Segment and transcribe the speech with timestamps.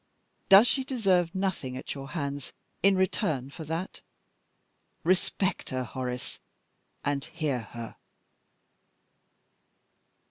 [0.49, 4.01] Does she deserve nothing at your hands in return for that?
[5.03, 6.39] Respect her, Horace
[7.05, 7.97] and hear her."